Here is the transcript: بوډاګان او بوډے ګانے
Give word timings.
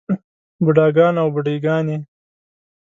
بوډاګان 0.63 1.15
او 1.21 1.27
بوډے 1.33 1.55
ګانے 1.63 1.97